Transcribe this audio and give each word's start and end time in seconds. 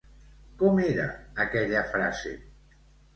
Com 0.61 0.79
era 0.83 1.05
aquella 1.45 1.83
frase? 1.91 2.33